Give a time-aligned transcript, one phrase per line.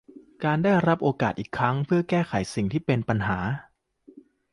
[0.43, 3.39] การได้รับโอกาสอีกครั้งเพื่อแก้ไขสิ่งที่เป็นปัญหา